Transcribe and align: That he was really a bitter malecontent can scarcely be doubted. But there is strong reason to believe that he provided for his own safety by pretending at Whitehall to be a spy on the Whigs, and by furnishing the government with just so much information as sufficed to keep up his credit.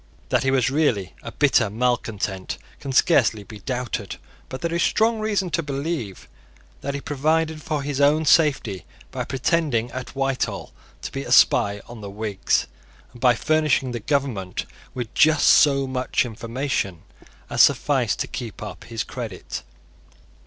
That 0.29 0.41
he 0.41 0.49
was 0.49 0.71
really 0.71 1.13
a 1.21 1.31
bitter 1.31 1.69
malecontent 1.69 2.57
can 2.79 2.91
scarcely 2.91 3.43
be 3.43 3.59
doubted. 3.59 4.15
But 4.49 4.61
there 4.61 4.73
is 4.73 4.81
strong 4.81 5.19
reason 5.19 5.51
to 5.51 5.61
believe 5.61 6.27
that 6.81 6.95
he 6.95 7.01
provided 7.01 7.61
for 7.61 7.83
his 7.83 8.01
own 8.01 8.25
safety 8.25 8.83
by 9.11 9.25
pretending 9.25 9.91
at 9.91 10.15
Whitehall 10.15 10.73
to 11.03 11.11
be 11.11 11.23
a 11.23 11.31
spy 11.31 11.81
on 11.87 12.01
the 12.01 12.09
Whigs, 12.09 12.65
and 13.11 13.21
by 13.21 13.35
furnishing 13.35 13.91
the 13.91 13.99
government 13.99 14.65
with 14.95 15.13
just 15.13 15.47
so 15.47 15.85
much 15.85 16.25
information 16.25 17.03
as 17.47 17.61
sufficed 17.61 18.17
to 18.21 18.27
keep 18.27 18.63
up 18.63 18.85
his 18.85 19.03
credit. 19.03 19.61